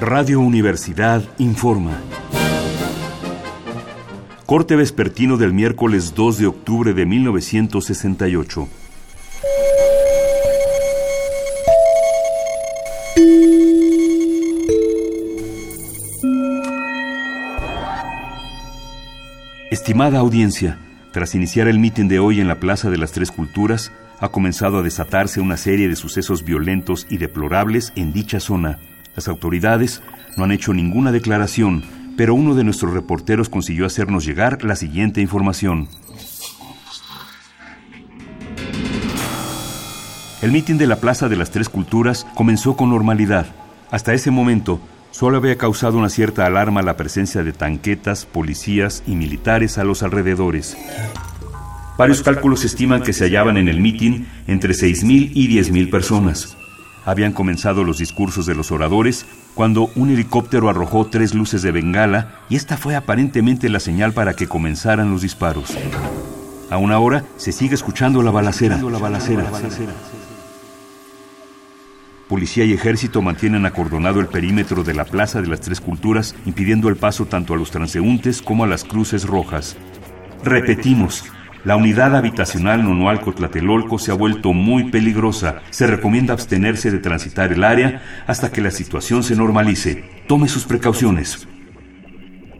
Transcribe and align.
Radio 0.00 0.40
Universidad 0.40 1.22
informa. 1.38 1.92
Corte 4.44 4.74
vespertino 4.74 5.36
del 5.36 5.52
miércoles 5.52 6.14
2 6.16 6.38
de 6.38 6.46
octubre 6.46 6.94
de 6.94 7.06
1968. 7.06 8.68
Estimada 19.70 20.18
audiencia, 20.18 20.78
tras 21.12 21.36
iniciar 21.36 21.68
el 21.68 21.78
mitin 21.78 22.08
de 22.08 22.18
hoy 22.18 22.40
en 22.40 22.48
la 22.48 22.56
Plaza 22.56 22.90
de 22.90 22.98
las 22.98 23.12
Tres 23.12 23.30
Culturas, 23.30 23.92
ha 24.18 24.28
comenzado 24.30 24.78
a 24.78 24.82
desatarse 24.82 25.40
una 25.40 25.56
serie 25.56 25.88
de 25.88 25.94
sucesos 25.94 26.44
violentos 26.44 27.06
y 27.08 27.18
deplorables 27.18 27.92
en 27.94 28.12
dicha 28.12 28.40
zona. 28.40 28.80
Las 29.16 29.28
autoridades 29.28 30.02
no 30.36 30.44
han 30.44 30.52
hecho 30.52 30.74
ninguna 30.74 31.12
declaración, 31.12 31.84
pero 32.16 32.34
uno 32.34 32.54
de 32.54 32.64
nuestros 32.64 32.92
reporteros 32.92 33.48
consiguió 33.48 33.86
hacernos 33.86 34.24
llegar 34.24 34.64
la 34.64 34.76
siguiente 34.76 35.20
información. 35.20 35.88
El 40.42 40.52
mitin 40.52 40.76
de 40.76 40.86
la 40.86 40.96
Plaza 40.96 41.28
de 41.28 41.36
las 41.36 41.50
Tres 41.50 41.68
Culturas 41.68 42.26
comenzó 42.34 42.76
con 42.76 42.90
normalidad. 42.90 43.46
Hasta 43.90 44.12
ese 44.12 44.30
momento, 44.30 44.80
solo 45.10 45.38
había 45.38 45.56
causado 45.56 45.96
una 45.96 46.10
cierta 46.10 46.44
alarma 46.44 46.82
la 46.82 46.96
presencia 46.96 47.42
de 47.42 47.52
tanquetas, 47.52 48.26
policías 48.26 49.02
y 49.06 49.14
militares 49.14 49.78
a 49.78 49.84
los 49.84 50.02
alrededores. 50.02 50.76
Varios 51.96 52.22
cálculos 52.22 52.64
estiman 52.64 53.02
que 53.02 53.12
se 53.12 53.24
hallaban 53.24 53.56
en 53.56 53.68
el 53.68 53.80
mitin 53.80 54.26
entre 54.48 54.74
6.000 54.74 55.30
y 55.32 55.48
10.000 55.48 55.90
personas. 55.90 56.56
Habían 57.04 57.32
comenzado 57.32 57.84
los 57.84 57.98
discursos 57.98 58.46
de 58.46 58.54
los 58.54 58.70
oradores 58.72 59.26
cuando 59.54 59.90
un 59.94 60.10
helicóptero 60.10 60.68
arrojó 60.68 61.06
tres 61.06 61.34
luces 61.34 61.62
de 61.62 61.70
bengala 61.70 62.40
y 62.48 62.56
esta 62.56 62.76
fue 62.76 62.96
aparentemente 62.96 63.68
la 63.68 63.80
señal 63.80 64.12
para 64.12 64.34
que 64.34 64.48
comenzaran 64.48 65.10
los 65.10 65.22
disparos. 65.22 65.76
A 66.70 66.78
una 66.78 66.98
hora 66.98 67.24
se 67.36 67.52
sigue 67.52 67.74
escuchando 67.74 68.22
la 68.22 68.30
balacera. 68.30 68.78
La 68.78 68.98
balacera. 68.98 69.44
Policía 72.28 72.64
y 72.64 72.72
ejército 72.72 73.20
mantienen 73.20 73.66
acordonado 73.66 74.18
el 74.18 74.28
perímetro 74.28 74.82
de 74.82 74.94
la 74.94 75.04
Plaza 75.04 75.42
de 75.42 75.46
las 75.46 75.60
Tres 75.60 75.80
Culturas, 75.80 76.34
impidiendo 76.46 76.88
el 76.88 76.96
paso 76.96 77.26
tanto 77.26 77.52
a 77.52 77.56
los 77.58 77.70
transeúntes 77.70 78.40
como 78.40 78.64
a 78.64 78.66
las 78.66 78.82
cruces 78.82 79.24
rojas. 79.24 79.76
Repetimos, 80.42 81.24
la 81.64 81.76
unidad 81.76 82.14
habitacional 82.14 82.84
Nonualco-Tlatelolco 82.84 83.98
se 83.98 84.10
ha 84.10 84.14
vuelto 84.14 84.52
muy 84.52 84.90
peligrosa. 84.90 85.62
Se 85.70 85.86
recomienda 85.86 86.34
abstenerse 86.34 86.90
de 86.90 86.98
transitar 86.98 87.52
el 87.52 87.64
área 87.64 88.02
hasta 88.26 88.52
que 88.52 88.60
la 88.60 88.70
situación 88.70 89.22
se 89.22 89.34
normalice. 89.34 90.04
Tome 90.28 90.48
sus 90.48 90.64
precauciones. 90.64 91.48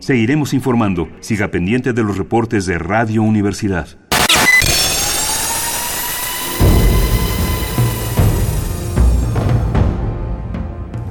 Seguiremos 0.01 0.55
informando. 0.55 1.11
Siga 1.21 1.49
pendiente 1.49 1.93
de 1.93 2.03
los 2.03 2.17
reportes 2.17 2.65
de 2.65 2.79
Radio 2.79 3.23
Universidad. 3.23 3.89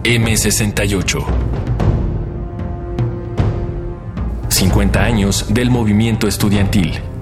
M68. 0.03 1.25
50 4.49 5.03
años 5.03 5.53
del 5.53 5.69
movimiento 5.69 6.27
estudiantil. 6.27 7.12